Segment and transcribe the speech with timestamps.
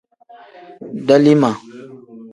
[1.07, 1.51] Dalima.